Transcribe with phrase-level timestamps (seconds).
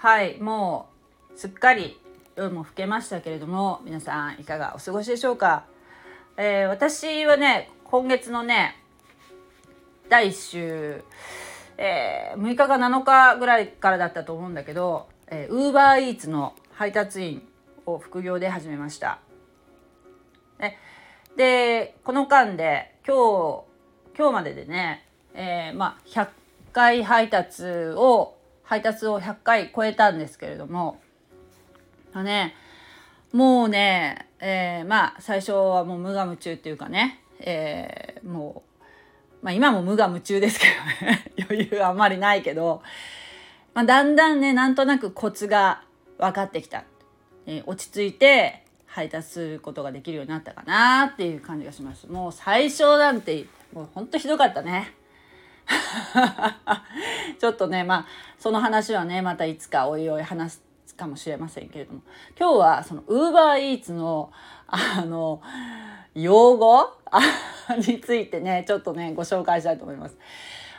[0.00, 0.88] はいも
[1.30, 2.00] うすっかり
[2.34, 5.66] 夜も更けましたけれども皆さんいかがお過ごしでしょうか、
[6.38, 8.82] えー、私はね今月のね
[10.08, 11.04] 第1週、
[11.76, 17.42] えー、6日か7日ぐらいからだったと思うんだけどウーバーイーツの配達員
[17.84, 19.18] を副業で始めました。
[21.36, 23.64] でこの間で今
[24.16, 26.28] 日今日まででね、えー、まあ100
[26.72, 28.39] 回配達を
[28.70, 31.00] 配達を100回超えたんですけれども
[32.12, 32.54] あね
[33.32, 38.62] もうね、えー、まあ最初はもう無我夢中っていうかね、えー、も
[39.42, 40.66] う、まあ、今も無我夢中ですけ
[41.02, 42.80] どね 余裕あんまりないけど、
[43.74, 45.82] まあ、だんだんねなんとなくコツが
[46.18, 46.84] 分かってきた、
[47.46, 52.06] えー、落ち着いて配達することができるようになったかなっていう感じがします。
[52.06, 54.94] もう最初なんてもうほんとひどかったね。
[57.38, 58.06] ちょっとねまあ
[58.38, 62.00] その話はねまたいつかおいおい話すかもしれませんけれども
[62.38, 64.32] 今日はそのウーバーイーツの
[64.66, 65.40] あの
[66.14, 67.00] 用語？
[67.86, 70.16] についてねちょっとねご紹介したいと思います。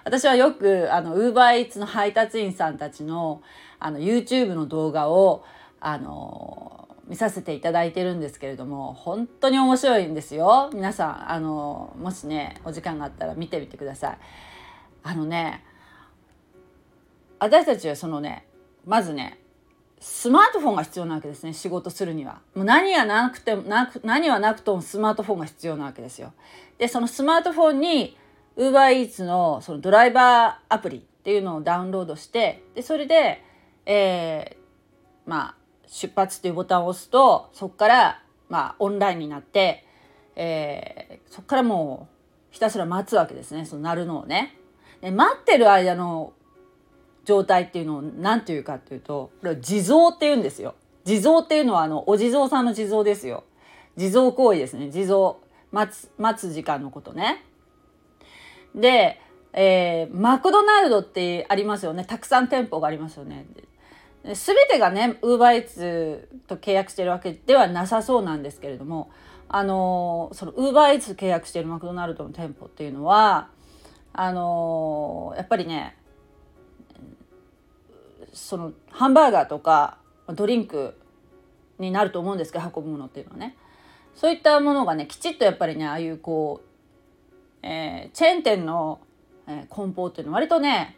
[0.04, 3.42] 私はよくあのウーバーイーツの配達員さんたちの
[3.80, 5.44] あの YouTube の動画を
[5.80, 14.18] あの見させていただいてるんですけれども本当に面白いんですよ皆さんあのもしねお時間があったら見てみてください。
[15.04, 15.64] あのね
[17.40, 18.46] 私たちはそのね
[18.86, 19.40] まずね
[20.00, 22.42] スマートフォンが必要なわけですね仕事するには。
[22.56, 26.34] もう何がなくてもなく何はなくともスマートフォンが必要なわけですよ。
[26.80, 28.18] でそのスマートフォンに
[28.58, 33.44] UberEats のそのドライバーアプリっていうのをダウンロードしてでそれで、
[33.86, 39.86] えー、まあ出発っていうボタンを押すとそこからまあオンラインになって、
[40.36, 42.08] えー、そこからも
[42.52, 44.58] うひたすら待つわけですねその鳴るのをね。
[45.02, 46.34] で待ってる間の
[47.26, 50.76] 状態っていうのを何て言うかっていうとこれ地蔵って言うんですよ。
[51.04, 53.44] 地蔵っていうのはあのお地蔵さんの地蔵ですよ。
[53.98, 54.90] 地蔵行為ですね。
[54.90, 55.36] 地蔵。
[55.72, 57.44] 待つ、待つ時間のことね。
[58.76, 59.20] で、
[59.54, 62.06] えー、マクドナルドってありますよね。
[62.06, 63.46] たくさん店舗がありますよね。
[64.36, 69.10] すべてがね、ウーバーイーツと契約してるわけではなさそうなんですけれども、
[69.50, 73.50] あのー、そのウーバーイーツ契約してるマクドナルドの店舗っていうのは、
[74.14, 75.98] あのー、やっぱりね
[78.34, 80.96] そのハンバーガーとかドリンク
[81.80, 83.56] になると思うんですけど運ぶものっていうのはね
[84.16, 86.62] そういったものがねきちっとやっぱりねああいうこ
[87.64, 89.00] う、えー、チェーン店の、
[89.48, 90.98] えー、梱包っていうのは割とね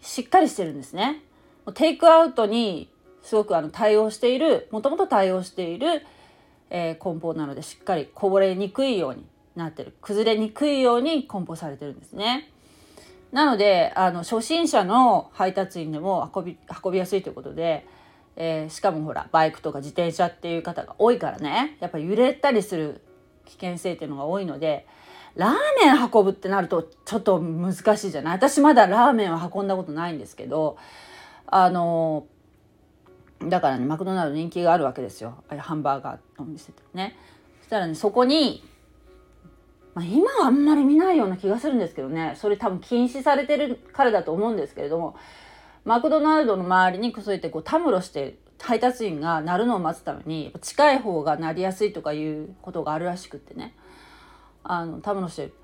[0.00, 1.22] しっかりしてるんですね。
[1.74, 2.90] テイクアウトに
[3.22, 6.02] すごくあの対応しているもともと対応している、
[6.70, 9.24] えー、梱包なのでしっかりこぼれにくいように
[9.56, 12.50] なってる崩れにくいように梱包されてるんですね。
[13.32, 17.86] なのであの初心者の配達員でも運び運びやすいということで、
[18.36, 23.02] えー、しかもほらバイクとか自転車っていう方が多いからねやっぱ揺れたりする
[23.44, 24.86] 危険性っていうのが多いので
[25.36, 25.52] ラー
[25.84, 28.34] メン運ぶってなるとちょっと難しいじゃない？
[28.34, 30.76] 私まだラーメンは運んだことないんですけど
[31.46, 32.26] あの
[33.44, 37.16] だからねマクドナルド人気があるわけですよハンバーガーのお店ってね。
[37.60, 38.64] そしたらねそこに
[39.94, 42.34] まあ、今はあんまり見ないような気がするんですけどね。
[42.36, 45.16] それ多分禁止されてるからだと思うんですけれども。
[45.84, 53.74] マクドナルドの周りにそうやってこうたむろして配達員が鳴るのを待つために近い方が鳴りやすいとかいうことがあるらしくってね。
[54.62, 55.54] あのたむろしてる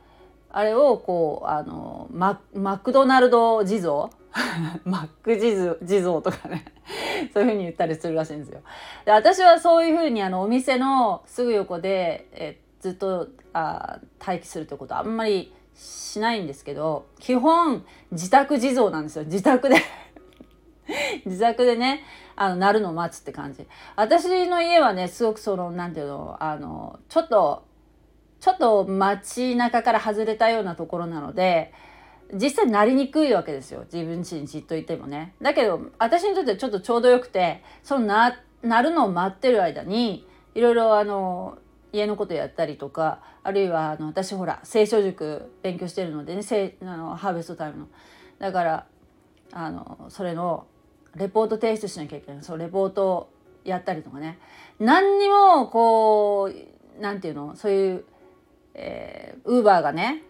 [0.51, 4.09] あれをこうあのママクドナルド地蔵？
[4.85, 6.65] マック地蔵地蔵とかね。
[7.33, 8.61] そういうふうに言ったりするらしいんですよ。
[9.05, 19.25] で私はそういうふうにあのお店のすぐ横でえずっとあ待機するってことはあんまりしないんですけど基本自宅地蔵なんですよ。
[19.25, 19.77] 自宅で。
[21.27, 22.05] 自宅でね
[22.37, 23.67] あの鳴るのを待つって感じ。
[23.97, 27.65] 私の家はねすごくその何ていうのあのちょっと
[28.41, 31.73] ちょっと街中から外れたようなところなので
[32.33, 33.85] 実際なりにくいわけですよ。
[33.93, 35.35] 自分家にじっといてもね。
[35.43, 41.59] だけど私にとってはちょっとちょうどよくてそのな鳴るのを待ってる間にいろいろあの
[41.97, 46.43] 家のことやったりとかあるいはあの私ほら聖書塾勉強してるのでね
[46.83, 47.89] あのハーベストタイムの。
[48.39, 48.87] だから
[49.53, 50.67] あのそれの
[51.15, 52.43] レポート提出しなきゃいけない。
[52.43, 53.31] そうレポートを
[53.65, 54.39] やったりとかね。
[54.79, 58.05] 何にもこう何て言うのそういう
[58.79, 60.23] え、ウーバーがね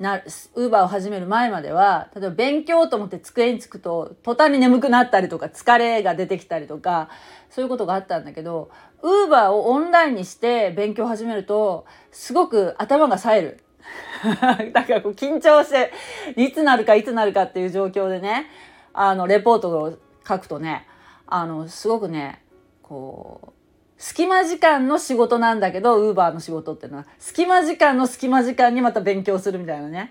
[0.00, 0.24] なる
[0.54, 7.10] ウーバーを始める前までは例えば勉強と思って机につくと途端に眠くなったりとか疲れが出てきたりとか
[7.50, 8.70] そういうことがあったんだけど
[9.02, 13.60] ウーバーをオンラインにして勉強を始めるとすごく頭が冴える。
[14.72, 15.92] だからこう緊張して
[16.36, 18.46] いつなるかいつなるかっていう状況でね
[18.92, 20.86] あのレポートを書くとね
[21.26, 22.42] あのすごくね
[22.82, 23.59] こう
[24.00, 30.10] 隙間時間の仕事なんだけどウーバーの仕事っていうのは隙間時間の隙間時間にまた勉強するみたいなね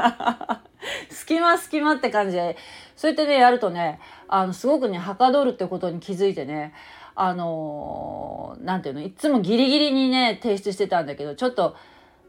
[1.10, 2.56] 隙間隙間って感じで
[2.96, 6.72] そうやってねやるとねあのすごくねはかどるってことに気づいてね
[7.14, 11.76] あの何て言うのいつもギリギリにね提出してたんだけどちょっと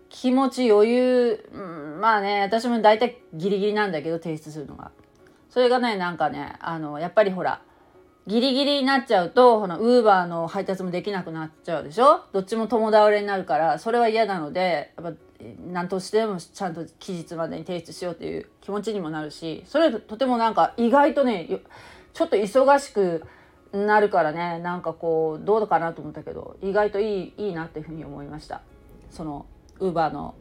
[0.09, 1.57] 気持ち余裕、う
[1.97, 4.91] ん、まあね私も大体ギリギリなんだけど提出するのが。
[5.49, 7.61] それがねなんかねあのやっぱりほら
[8.27, 12.25] ギリギリになっちゃうとほらウーバーの配達もできなくなっちゃうでしょ？
[12.33, 15.17] どっちも共倒れになるからそれは嫌なのでやっぱ
[15.71, 21.61] 何としてもちゃんと期日までに提出しようっていう気持ちにもなるしそれとてもなんか意外とね
[22.13, 23.23] ちょっと忙しく
[23.71, 28.61] なるからねなんかこうどうかなと思ったけど意外といいいいなっていうふうに思いました。
[29.09, 29.45] その
[29.79, 30.35] ウーバーの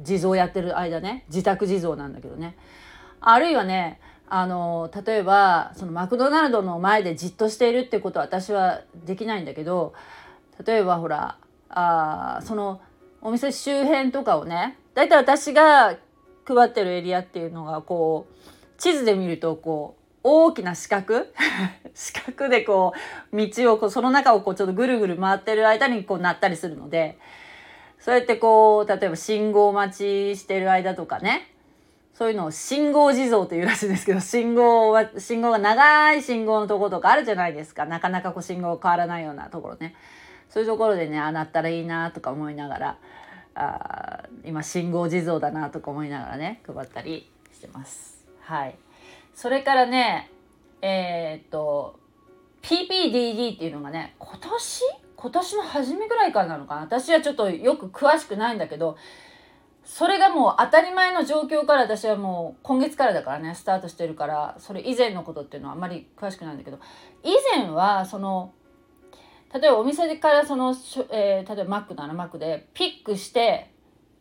[0.00, 2.56] 地蔵やってる間ね自宅地蔵なんだけどね。
[3.20, 4.00] あるいはね
[4.34, 9.92] あの例えばそのマクドナルドの前でじっとしているってことは私はできないんだけど
[10.64, 11.36] 例えばほら
[11.68, 12.80] あその
[13.20, 15.98] お店周辺とかをねだいい私が
[16.46, 21.26] 配ってるエリアっていうのがこう地図で見るとこう大きな四角
[21.92, 22.94] 四角でこ
[23.32, 27.18] う道をこうその中をこうちょっとぐるぐる回ってる間にこうなったりするので
[27.98, 31.51] そうやってこう例えば信号待ちしてる間とかね
[32.14, 37.86] そういうのを信号地蔵というらしいですけど 信号は信号が長い信号のとことかあるじゃないですか。
[37.86, 39.94] なかなかこう信号変わらないようなところね。
[40.48, 42.96] そういうところでねあなったらいいなとか思いながら
[43.54, 48.26] あ今信号地蔵だなとか思いながらね配ったりしてます。
[48.40, 48.76] はい、
[49.34, 50.30] それからね
[50.82, 51.98] えー、っと
[52.60, 54.82] PPDD っていうのがね今年？
[55.16, 56.80] 今年の初めぐらいからなのかな。
[56.80, 58.96] 私はちょっとよく詳しくないんだけど
[59.84, 66.78] それがもう当たり前の状況から私はもう今月からだからねスタートしてるからそれ以前のことっていうのはあんまり詳しくないんだけど
[67.22, 68.52] 以前はその
[69.52, 70.74] 例えばお店からその、
[71.10, 73.70] えー、例えばマックならマックでピックして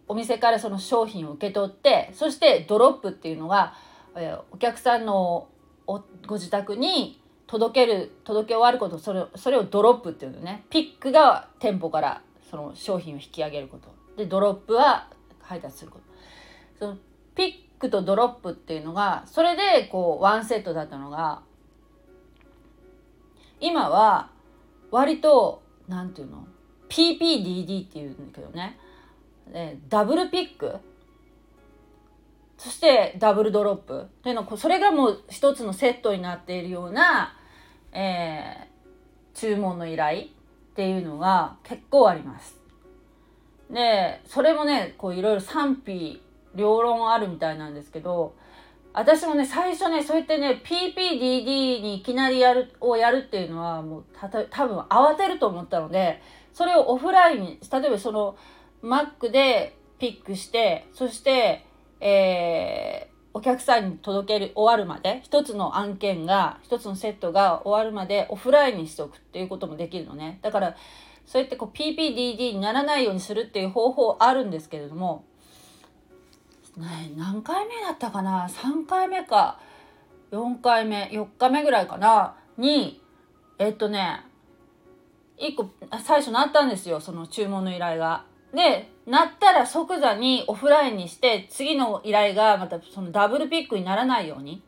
[0.08, 3.74] お店からその商品を受け取ってそしてドロップっていうのが、
[4.16, 5.48] えー、お客さんの
[5.86, 10.64] ご自宅に届ける届け終わることそれそれをドロップっていうのね。
[10.70, 13.94] ピックが店舗からその商品を引き上げること。
[14.16, 15.08] でドロップは
[15.44, 16.06] 配達すること。
[16.80, 16.98] その
[17.36, 21.42] ピックとドロップっていうのがそれでこうワンセットだったのが
[23.60, 24.30] 今は
[24.92, 26.48] 割と何て言うの
[26.90, 28.78] ？PPDD っていうんだけどね。
[29.90, 30.78] ダブルピック？
[32.58, 37.36] そしてダブルドロップっていうのそれがもう一つのセットになっているような、
[37.92, 40.28] えー、注文の依頼っ
[40.76, 42.61] ていうのが結構あります。
[43.72, 46.22] でそれもねこういろいろ賛否
[46.56, 48.36] 両論あるみたいなんですけど
[48.94, 56.22] 私もね最初ねそうやってね PPDD にいきなりやるをやるっていうのはもうたた多分慌てると思ったので
[56.54, 58.36] それをオフラインに例えばその
[58.84, 61.66] Mac でピックしてそして
[62.02, 70.40] えー、お客さんに届ける終わるまで一つの案件が一つのセットが終わるまでオフラインにしておくっていうこともできるのね。
[70.42, 70.76] だから
[71.32, 75.24] そうやってこう PPDD にならないようにするっていう方法あるんですけれども、
[77.16, 79.58] 何回目だったかな？3回目か。
[80.34, 82.36] 4回目4日目ぐらいかな？
[82.58, 83.02] に
[83.60, 84.26] えっとね
[85.40, 85.70] 1個
[86.04, 88.26] 最初なったんですよその注文の依頼が。
[88.54, 94.62] でなったら即座にオフラインにして次の依頼がまたそのダブルピックにならないように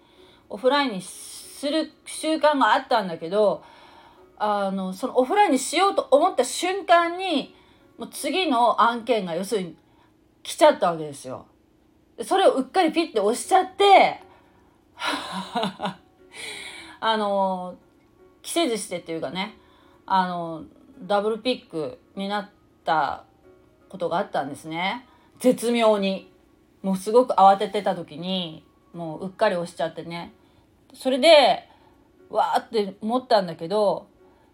[0.48, 3.66] オフラインにする習慣があったんだけど
[4.46, 7.56] あのそのオフラインにしようと思った瞬間に
[7.98, 9.78] もう次の案件が要するに
[10.44, 11.46] 来ちゃったわけですよ。
[12.22, 14.22] それをうっかりピッて押しちゃって
[17.00, 17.76] あの
[18.42, 19.58] 着せずしてっていうかね
[20.06, 20.66] あの
[21.04, 22.50] ダブルピックになっ
[22.84, 23.24] た
[23.88, 25.08] ことがあったんですね。
[25.40, 26.30] 絶妙に。
[26.82, 30.34] もうすごく慌ててた時にもううっかり押しちゃってね。
[30.94, 31.70] それで
[32.30, 34.12] わーって思ったんだけど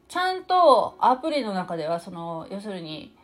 [0.10, 3.16] ちゃんとアプリの中ではその要するに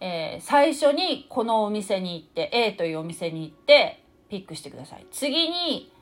[0.00, 5.06] えー、最初にこのお店に行って A というお店に行ってピックしてください。
[5.10, 5.92] 次に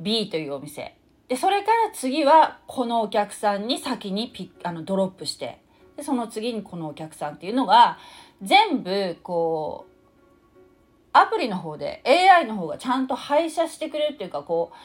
[0.00, 0.94] B というお店。
[1.26, 5.60] でそれから次はこのお客さんに先にピッあのドロップして。
[5.96, 7.98] でその次にこのお客さんっていうのが
[8.40, 14.76] 全部こうアプリの方で AI の方がちゃんと配車してくれるっていうかこう、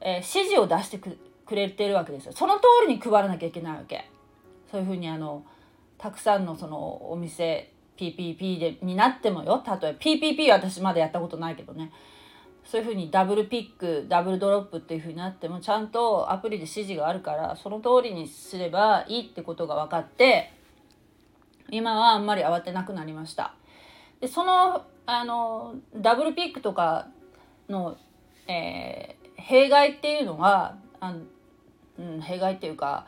[0.00, 2.32] えー、指示を出してくくれてるわけですよ。
[2.32, 4.08] その通りに配らなきゃいけないわけ。
[4.70, 5.44] そういうふうにあの
[5.98, 9.62] たくさんのそのお店 PPP でになってもよ。
[9.66, 11.92] 例えば PPP は私まだやったことないけどね。
[12.64, 20.52] そういうふうにダブルピックダブルドロップっていうふうになってもちゃんとアプリで指示があるからその通りにすればいいってことが分かって
[21.70, 23.54] 今はあんまり慌てなくなりました。
[24.20, 27.08] でそのあのダブルピックとか
[27.68, 27.96] の、
[28.46, 31.16] えー、弊害っていうのはあ
[31.98, 33.06] うん、弊害っていうか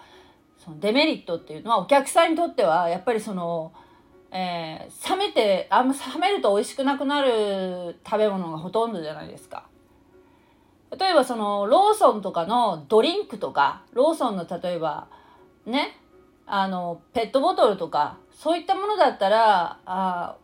[0.59, 3.73] そのデメリットっていうのはお客さんにとってはやっぱりその、
[4.33, 9.67] えー、冷めてあんま冷めると美味しくなくなる食べ物がほとんどじゃないですか。
[10.99, 15.09] 例えばそのローソンとかのドリンクとかローソンの例えば
[15.67, 15.99] ね
[16.47, 20.37] あのペットボトルとかそういったものだったらあ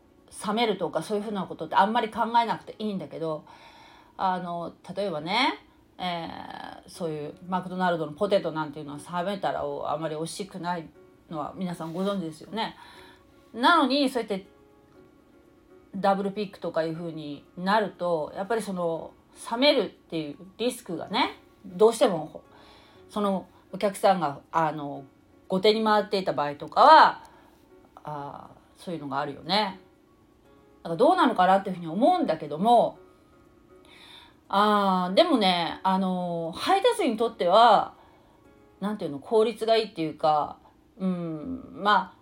[0.46, 3.44] 冷めるとかそういうふうなことってあんまり考えなくていいんだけど
[4.16, 5.69] あの例えばね
[6.02, 10.88] えー、そういうマクドナルドのポテトなんていうのは冷めたらあまり美味しくない
[11.30, 12.74] のは皆さんご存知ですよね。
[13.52, 14.46] なのにそうやって
[15.94, 19.12] ダブルピックとかいう風になるとやっぱりその
[19.50, 22.42] 冷めるっていうリスクがねどうしても
[23.10, 25.04] そのお客さんがあの
[25.48, 27.24] 後手に回っていた場合とかは
[28.04, 29.80] あそういうのがあるよね。
[30.82, 32.98] だからどうなのかなっていうふうに思うんだけども
[34.52, 37.94] あでもねあの配達員にとっては
[38.80, 40.56] 何ていうの効率がいいっていうか
[40.98, 42.20] うんまあ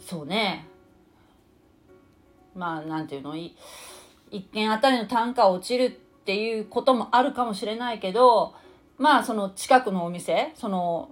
[0.00, 0.66] そうね。
[2.54, 3.56] まあ何ていうのい
[4.30, 5.90] 一件あたりの単価落ちるっ
[6.24, 8.54] ていうこともあるかもしれないけど
[8.98, 11.10] まあその近くのお店その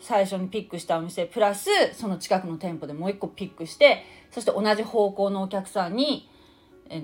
[0.00, 6.29] 最初にピックしたお店プラスその近くの店舗でもう一個ピックしてそして同じ方向のお客さんに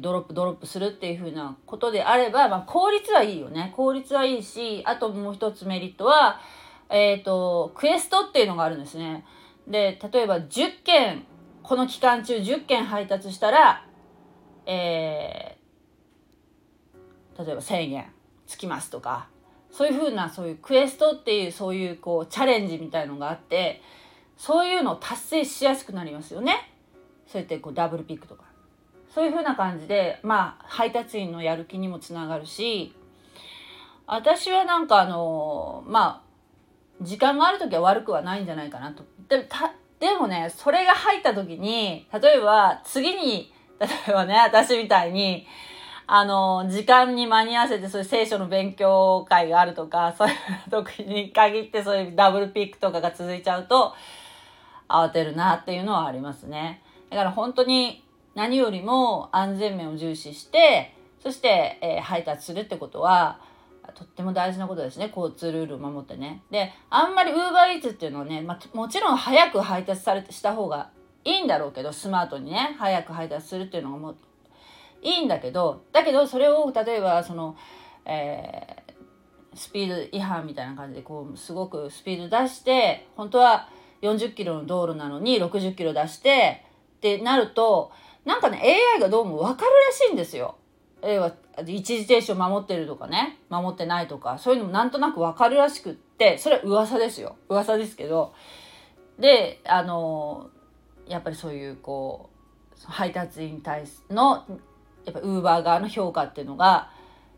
[0.00, 3.73] ドロップドロップするっていう風なことであれば、まあ、効率はいいよね。
[3.76, 6.40] 効率はいいしあともう一つメリットは
[6.90, 9.25] えっ、ー、とクエストっていうのがあるんですね。
[9.69, 11.25] で例えば10件
[11.62, 13.85] この期間中10件配達したら
[14.66, 18.07] えー、例えば1000円
[18.47, 19.28] つきますとか
[19.71, 23.83] そういう風なそういうクエストっていうそういうこうチャレンジみたいのがあって
[24.37, 26.73] そういうのを達成しやすくなりますよね。
[27.26, 28.45] そうやってこうダブルピックとか。
[29.16, 32.94] そういう風な感じで、まあ、配達員のやる気にもつながるし、
[34.06, 36.23] 私はなんかあの、ま
[37.00, 39.04] あ、時間がある時は悪くはないんじゃないかなと。
[39.30, 45.46] でたでもね、それが入った時に、例えば次に、例えばね、私みたいに、
[46.06, 50.35] あの、時間に間に合わせてそういう聖書の勉強会があるとか、そういう
[50.70, 53.94] 時に限ってそういうダブルピックとかが続いちゃうと、
[54.90, 56.82] 慌てるなっていうのはありますね。
[57.08, 58.04] だから本当に
[58.37, 63.40] 何よりも安全面を重視してそして、えー、配達するってことは
[63.95, 65.11] とっても大事なことですね。
[65.14, 66.43] 交通ルールを守ってね。
[66.50, 70.90] であんまりウーバーイーツっていうのはね、まあ、もちろん早く配達されした方が
[71.25, 74.16] いいんだろうけどスマートにね早く配達するっていうのがもう
[75.02, 77.57] いいんだけどだけどそれを例えばその、
[78.05, 83.69] えー、スピード違反みたいな感じでこうすごくスピード出して本当は
[84.02, 86.64] 40キロの道路なのに60キロ出して
[86.97, 87.93] ってなると
[88.26, 88.61] なんかね
[88.97, 90.56] AI がどうも分かるらしいんですよ。
[91.00, 91.33] A は
[91.64, 93.38] 一時停止を守ってるとかね。
[93.49, 94.37] 守ってないとか。
[94.38, 97.37] そういうのもなんとなく分かるらしくってそれは噂ですよ。
[97.49, 98.35] 噂ですけど。
[99.21, 100.50] であの
[101.06, 102.28] やっぱりそういうこ
[102.75, 104.45] う配達員に対すの
[105.04, 106.90] やっぱウーバー側の評価っていうのが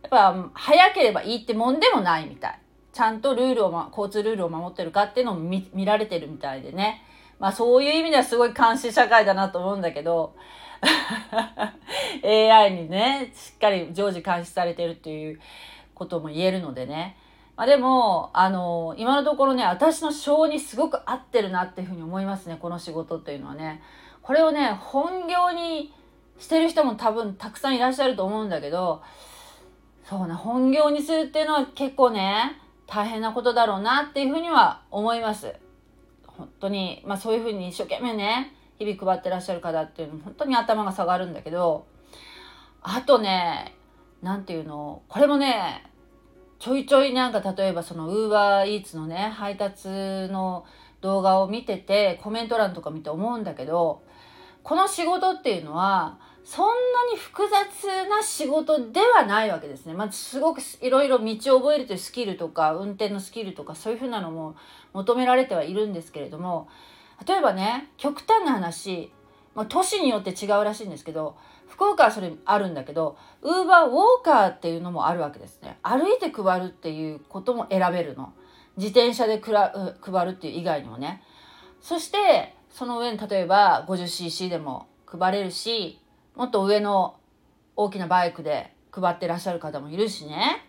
[0.02, 2.60] やっぱ早ければいいってもんでもないみたい。
[2.94, 7.04] ちゃんとルールを、ま、交通ルールを守ってるかっていうのも見られてるみたいでね。
[7.38, 10.34] まあそういう意味ではすごい監視社会だなと思うんだけど。
[12.24, 15.40] AI にね、しっかり常時監視されてるっていう
[15.94, 17.16] ことも言えるのでね。
[17.56, 23.82] まあ、でも、あの、今のところね、私の性にすごく合ってるなっていうふうに思いますね、この仕事っていうのはね。
[24.22, 25.92] これをね、本業に
[26.38, 29.02] してる人も多分たくさんいらっしゃると思うんだけど、
[30.04, 35.54] そうね、本業にするっていうのは結構ね、大変なことだろうなっていうふうには思います。
[36.26, 41.86] 本当に、まあそういうふうに一生懸命ね、日々配ってらっしゃる方っていうのも本当に頭が下がるんだけど
[42.82, 43.74] あとね
[44.22, 45.84] 何て言うのこれもね
[46.58, 50.64] ちょいちょいなんか例えばそのウーバーイーツのね配達の
[51.00, 54.02] 動画を見ててコメント欄とか見て思うんだけど
[54.64, 56.72] この仕事っていうのはそんな
[57.12, 59.92] に複雑な仕事ではないわけですね。
[59.92, 64.56] まあ、すごくいろいろ道を覚えるというスキルとか運転のスキルとかそういうふうなのも
[64.94, 66.68] 求められてはいるんですけれども
[67.26, 69.12] 例えばね極端な話、
[69.54, 71.36] まあ、都市によって違うらしいんですけど
[71.68, 75.78] 福岡はそれあるんだけどウーバーウォーカーっていうのもあるわけですね。
[75.82, 78.32] 歩いて配るっていうことも選べるの。
[78.76, 81.22] 自転車でくら配るっていう以外にもね。
[81.80, 86.00] そしてその上に例えば 50cc でも配れるし
[86.34, 87.16] もっと上の
[87.76, 90.64] 大きなバイクで配ってらっしゃる方もいるしね。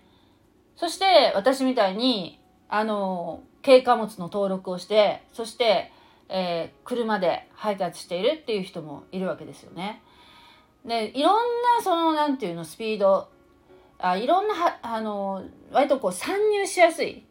[0.75, 5.91] そして私みたいにあの軽貨物の登録をしてそして、
[6.29, 10.01] えー、車で配達しているっていう人もいるわけですよね。
[10.85, 11.35] でいろん
[11.77, 13.29] なその何て言うのスピード
[13.97, 17.25] あいろんなはあの割とこう参入しやすい。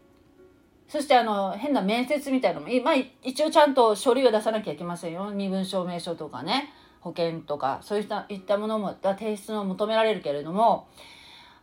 [0.89, 5.31] そしてあの変な面接みたいなのも、まあ、一応ちゃんと書類を出さなきゃいけませんよ。
[5.31, 10.89] 身分証明書とかね保険とかそういったいったものも提出を求められるけれども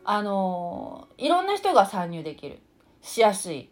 [0.04, 2.60] あのいろんな人が参入できる。
[3.02, 3.70] しやすい。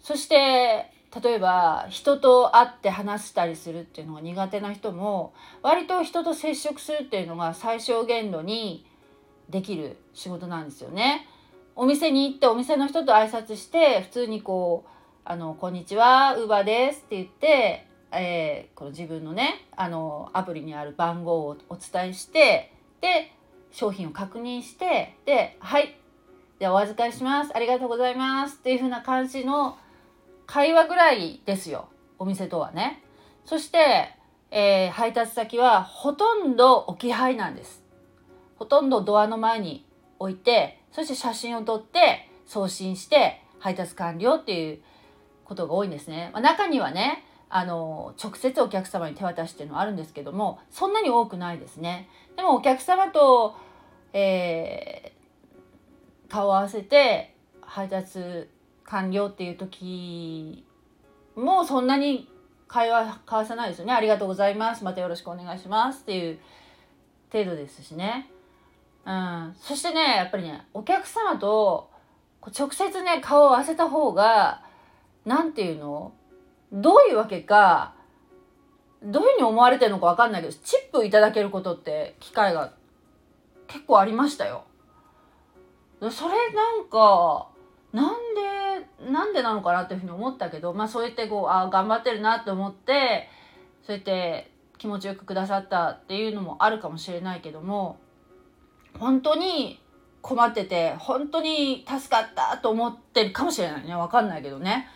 [0.00, 0.90] そして
[1.22, 5.32] 例えば人と会って話したりするっていうのが苦手な人も
[5.62, 8.86] 割と人と接触するっていうのが最小限度に
[9.48, 11.26] できる仕事なんですよね。
[11.74, 14.88] お店に行ってお店の人と挨拶して普通にこう
[15.24, 23.32] 「あのこんにちはウーバーです」って言って、えー、この自分のねあのアプリにある番号をお伝えしてで
[23.70, 25.96] 商品を確認してで「はい
[26.58, 29.76] ではお預かりしますありがとうございます」っていう風な感じの
[30.46, 31.88] 会話ぐらいですよ
[32.18, 33.02] お店とはね。
[33.44, 34.14] そして、
[34.50, 37.82] えー、配達先はほとんど置き配なんです。
[38.56, 39.84] ほとんどドアの前に
[40.18, 44.80] 置いてそして写真を撮って送信して配達完了っていう
[45.44, 46.30] ことが多いんですね。
[46.32, 52.08] まあ、中にはねあの直接お客様に手渡しっていうのはあるんですけどもそんなに多くないですね。
[52.36, 53.56] でもお客様と、
[54.12, 58.48] えー、顔を合わせて配達
[58.86, 60.64] 完了っていう時
[61.34, 62.28] もそんなに
[62.68, 63.92] 会話交わさないですよね。
[63.92, 64.84] ありがとうございます。
[64.84, 66.38] またよろしくお願いしますっていう
[67.32, 68.30] 程度ですしね。
[69.04, 71.90] うん、そしてねやっぱりねお客様と
[72.58, 74.62] 直接ね顔を合わせた方が
[75.24, 76.12] 何て言うの
[76.72, 77.94] どういうわけか
[79.02, 82.72] どういうふうに思われてるのか分かんないけどチップいただけることって機会が
[83.68, 84.64] 結構ありましたよ。
[86.10, 87.48] それなんか
[87.92, 88.65] なんで
[89.10, 93.28] なんでなのかなっていうふうに思ったけどまあそうやってこうあ頑張ってるなって思って
[93.86, 97.98] そうやって気持ちよくくださったっていうのもあるかもしれないけども
[98.98, 99.80] 本当に
[100.22, 104.88] 困ってて本当に助かったと思ってるかもしれないね分かんないけどね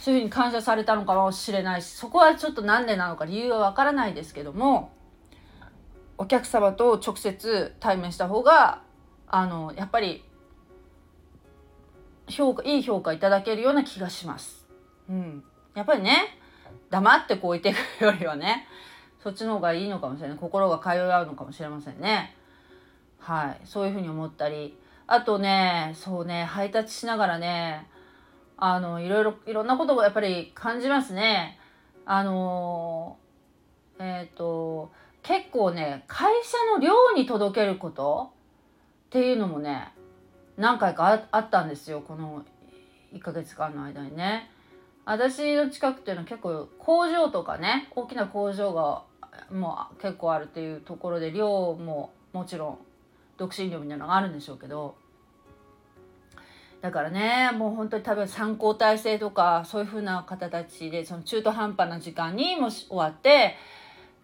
[0.00, 4.92] そういうふうに感謝されたのかもしれないしそこはちょっと何でなのか理由は分からないですけども
[6.16, 8.82] お客様と直接対面した方が
[9.26, 10.24] あのやっぱり
[12.28, 14.66] 評価いい評価いただけるような気がします。
[15.08, 16.38] うん、やっぱりね
[16.90, 18.66] 黙ってこういていくよりはね
[19.22, 22.36] そっちの方がいいのかもしれない心が通い合うのかもしれませんね。
[23.18, 27.88] はい、そういうふうに思ったりあとねそうね配達しながらね
[28.56, 31.58] あのいろいろいろんなことがやっぱり感じますね。
[32.06, 33.16] あの
[33.98, 38.32] えっ、ー、と結構ね会社の寮に届けること
[39.06, 39.93] っていうのもね
[40.56, 42.00] 何回かあったんですよ。
[42.00, 42.44] この
[43.12, 44.50] 1ヶ月間の間にね。
[45.04, 49.02] 私の近くっていうのは結構工場とかね大きな工場が
[49.52, 52.78] もう結構あるっていうところで量ももちろん
[53.36, 54.96] 独身寮みたいなのがあるんでしょうけど。
[56.80, 63.56] だからねもう本当に多分参考体制とかそういうふうな方たちでその中途半端な時間にもし終わって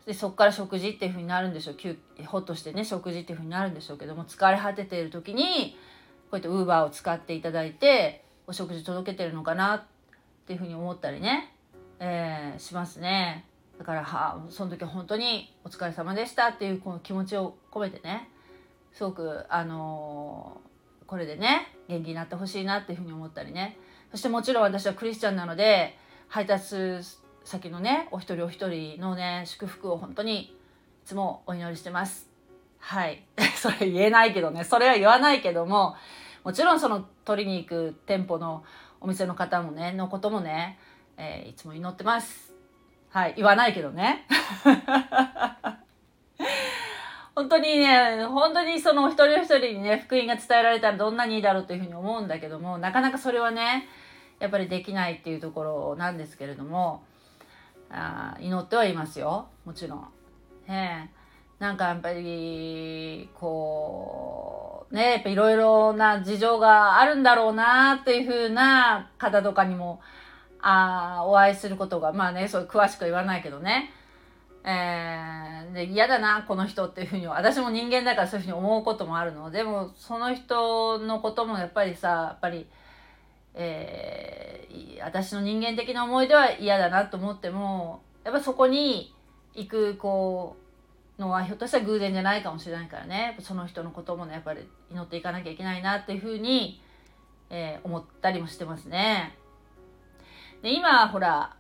[0.05, 1.77] でそこから食事っていうふうになるんでしょう。
[2.27, 5.75] ほっとしてね食事っていうふうになるんでしょうけども疲れ果てている時に
[6.31, 9.83] こうやってウーバーを使っていただいてお食事届けてるのかなっ
[10.47, 11.53] ていうふうに思ったりね、
[11.99, 13.45] えー、しますね。
[13.79, 18.29] だからはその時は本当にお疲れ様でしたっていうこの気持ちを込めてね
[18.93, 23.79] すごくあのー、これでね元気になってほしいなっていうふうに思ったりね
[24.11, 25.97] そしてもちろん私はクリスチャンなので
[26.29, 26.75] 配達
[27.43, 30.57] 先のねお一人お一人のね祝福を本当にい
[31.07, 32.30] つもお祈りしてます。
[32.81, 33.23] はい。
[33.57, 34.64] それ言えないけどね。
[34.64, 35.97] それは言わないけども、
[36.43, 38.64] もちろんその取りに行く店舗の
[39.01, 40.79] お店の方もね、のこともね、
[41.16, 42.53] えー、いつも祈ってます。
[43.11, 43.35] はい。
[43.37, 44.27] 言わないけどね。
[47.35, 53.88] 本当にね、本当にその一人一人にね、福音が伝えられたらどんなにいいだろうというふうに思うんだけども、なかなかそれはね、
[54.40, 57.05] やっぱりできないっていうところなんですけれども、
[57.90, 59.49] あ祈ってはいますよ。
[59.64, 60.09] もちろん。
[60.69, 61.20] ええ
[61.61, 70.01] なんかやっぱり、こう、ね、やっぱいろいろな事情があるんだろうなっていうふうな方とかにも、
[70.62, 73.92] あお会いすることが、まあね、そう詳しく言わないけどね。
[74.62, 82.66] えー、で嫌だなこの人っていうふうに私も人間だからそういうふうに思うこともあるのでもその人のこともやっぱりさやっぱり、
[83.55, 89.14] えー、私の人間的な思いでは嫌だなと思ってもやっぱそこに
[89.55, 90.60] 行くこう
[91.21, 96.83] のはひょっとしたら偶然じゃないかもしれないからねその人のこともねやっぱり祈っていかなきゃいけないなっていうふうに、
[97.51, 99.37] えー、思ったりもしてますね。
[100.63, 101.55] で今ほら、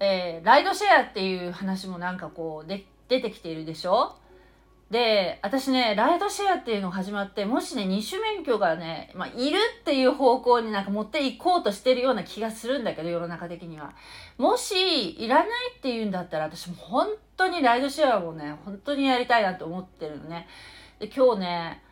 [0.00, 4.16] えー、ライドシェアっていう話もなんかこうで出てきているでしょ？
[4.90, 13.92] で、私ね、ライドシェアっていうのが始まって、もしね、二種免許がね、まあ、いるっていう方向になんか持っていこうとしてるような気がするんだけど、世の中的には。
[14.38, 15.46] もし、いらない
[15.76, 20.46] っていうんだったら、私も本当にライドシェアをね、本当にやりたいなと思ってるのね。
[20.98, 21.82] で、今日ね、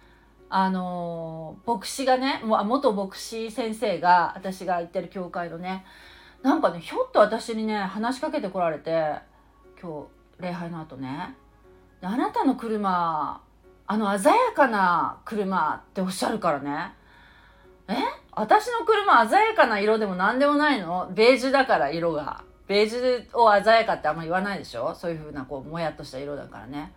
[0.48, 5.84] あのー、牧師がね、もう元牧師先生が、私が行ってる教会のね、
[6.42, 9.16] なんかね、ひょっと私にね、話しかけてこられて、
[9.78, 10.06] 今
[10.38, 11.36] 日、礼拝の後ね、
[12.06, 13.40] あなたの車
[13.88, 16.92] あの鮮やかな車っておっしゃるからね。
[17.88, 17.94] え？
[18.32, 21.10] 私の車鮮やかな色でも何でもないの？
[21.14, 22.44] ベージュだから色が。
[22.68, 24.94] ベージュを鮮やかってあんま言わないでしょ？
[24.94, 26.92] そういう風なこうもやっとした色だからね。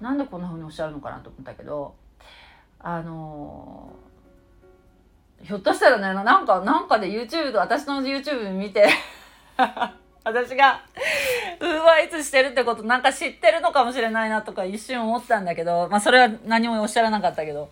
[0.00, 1.94] なんでこんな風におっしゃるのかなと思ったけど
[2.78, 8.88] あのー、ひょっとしたらねなんかなんかで YouTube と私の YouTube 見て。
[10.28, 10.82] 私が
[11.60, 17.70] ウーバーイーツしてるってことなんか知ってるのかもしれないなとか一瞬思ったんだけど、まあそれは何もおっしゃらなかったけど、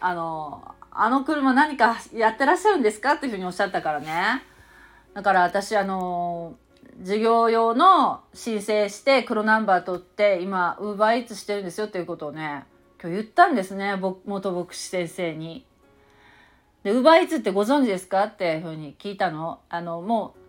[0.00, 4.42] あの、あの車何かやってらっしゃるんですかっていうふうにおっしゃったからね。
[5.14, 6.56] だから私あの、
[7.00, 12.64] 事業用の申請して黒ナンバー取って今ウーバーイーツしてるんですよっていうことをね、
[13.00, 15.66] 今日言ったんですね、元牧師先生に。
[16.84, 19.60] で、ウーバーイーツってご存知ですかっていうふうに聞いたの。
[19.68, 20.43] あの、もう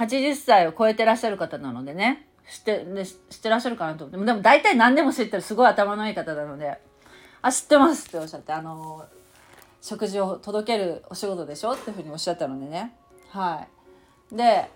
[0.00, 4.26] 80歳を超えてらっしゃる方なのでね、知って、ね、知ってらっしゃるかなと思って。
[4.26, 6.78] でも大体何でも知ってる、すごい頭のいい方なので、
[7.42, 9.04] あ、知ってますっておっしゃって、あの、
[9.82, 12.94] 食事を届けるお仕事でしょっていうふうにおっしゃったのでね。
[13.28, 13.66] は
[14.32, 14.36] い。
[14.36, 14.70] で、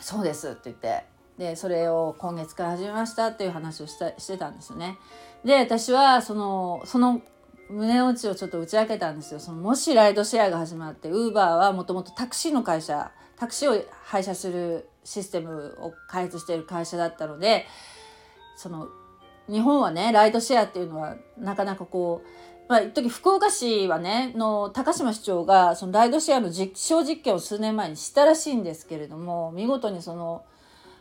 [0.00, 1.04] そうですって言って、
[1.38, 4.98] で、それを今月から始めましたっていう話をしたしてたんですよね。
[5.44, 7.22] で、私は、その、その
[7.72, 9.40] 胸落ちをちょっと打ち明けたんですよ。
[9.40, 17.66] そのもしライドシェアが始まって、ウーバーはもともとタクシーの会社タクシーを配車するシステムを開発している会社だったので
[18.56, 18.88] その
[19.48, 22.28] 日本はねライドシェアっていうのはなかなかこう
[22.68, 30.44] まあ、一時福岡市はねの高島市長がそのライドシェアの実証実験を数年前にしたらしいんですけれども見事にその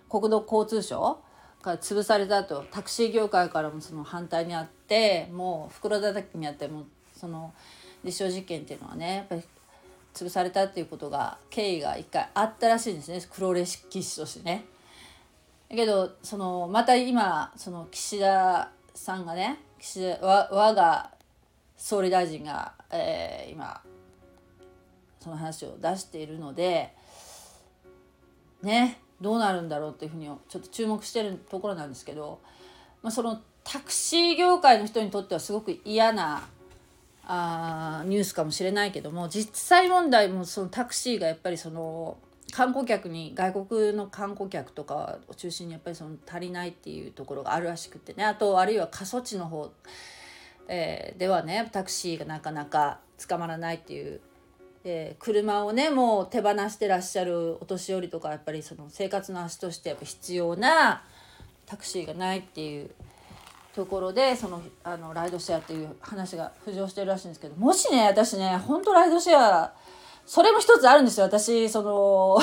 [0.09, 1.19] 国土交通省
[1.63, 2.65] が潰されたと。
[2.71, 7.53] タクシー業界からもその反対にあってもう袋叩きにあってもその
[8.03, 9.43] 実証実験っていうのはねやっぱり
[10.13, 13.21] 潰されたっていうことが経緯が一回あったらしいんですね。
[13.31, 14.65] 黒歴史としてね。
[15.69, 21.11] だけどそのまた今その岸田さんがね岸田わ我が
[21.77, 23.81] 総理大臣が、えー、今
[25.19, 26.93] その話を出しているので
[28.61, 28.99] ね。
[29.21, 32.39] どうなるんだろうっていうふうにちょっと注目してるところなんですけど、
[33.01, 36.47] まあ、そのタクシー業界の人にとってはすごく嫌な
[37.23, 42.17] あニュースかもしれないけども実際問題もそのタクシーがやっぱりその
[42.51, 48.25] 観光客に外国の観光客とかを中心にやっぱりその足りないっていうところがあるらしくてね。
[48.25, 49.71] あとあるいは過疎地の方、
[50.67, 54.19] えー、ではねタクシーがなかなか捕まらないっていう、
[54.83, 61.03] えー、車をねもう手放してらっしゃるお年寄りとかやっぱりその生活の足としてやっぱ必要な
[61.65, 62.89] タクシーがないっていう
[63.75, 69.73] ところでそのあのライドシェアっていう話が浮上してるらしいんですけどもしね私ね本当ライドシェア
[70.25, 71.25] それも一つあるんですよ。
[71.25, 72.39] 私その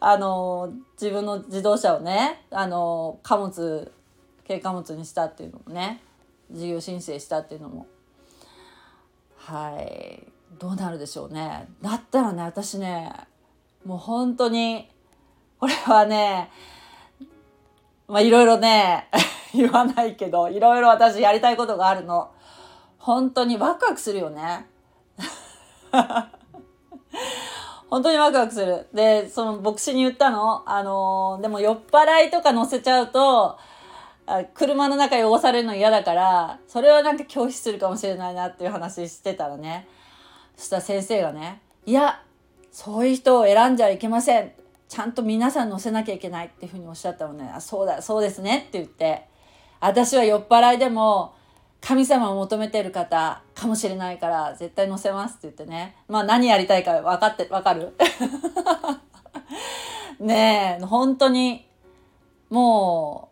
[0.00, 3.90] あの自分の自動車をねあの貨物
[4.46, 6.00] 軽貨物にしたっていうのもね
[6.50, 7.86] 事業申請したっていうのも。
[9.36, 10.35] はい。
[10.58, 13.12] どうなるでしょうねだったらね私ね
[13.84, 14.88] もう本当に
[15.58, 16.50] これはね
[18.08, 19.08] まあいろいろね
[19.56, 22.30] 言わないけど、いろいろ私やりたいことがあるの。
[22.98, 24.66] 本当にワクワクするよね。
[27.88, 28.88] 本当にワクワクする。
[28.92, 30.62] で、その牧師に言ったの。
[30.66, 33.58] あの、でも酔っ払いとか乗せちゃうと、
[34.54, 39.88] 車の中汚されるの嫌だから、それはなんか拒否するかもしれないなっていう話してたらね。
[40.56, 42.22] した先生がね、いや、
[42.72, 44.52] そういう人を選んじゃいけません。
[44.88, 47.50] ちゃんと皆さん乗せなきゃいけないっていうふうにおっしゃったのね。
[47.54, 49.26] あ、そうだ、そうですねって言って。
[49.80, 51.34] 私は酔っ払いでも
[51.80, 55.96] 神様を求めてる方かもしれないから絶対載せますって言ってね。
[56.08, 57.94] まあ何やりたいか分かって、分かる？
[60.20, 61.68] ねえ、本当に
[62.48, 63.30] も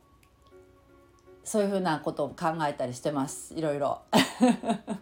[0.52, 3.54] うそういうふうなことを考えたりしてます。
[3.54, 4.02] いろいろ。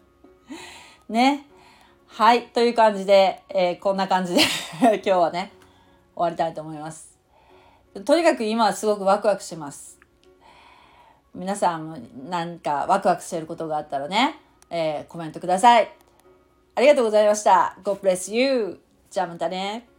[1.08, 1.46] ね。
[2.14, 2.48] はい。
[2.48, 4.42] という感じで、えー、こんな感じで
[4.82, 5.50] 今日はね、
[6.14, 7.18] 終わりたいと思います。
[8.04, 9.98] とにかく今はすごくワクワクしてます。
[11.34, 11.96] 皆さんも
[12.28, 15.90] なんかワクワクしていることがあったらね、えー、コメントください。
[16.74, 17.78] ありがとうございました。
[17.82, 18.78] God bless you!
[19.10, 19.91] じゃあまたね。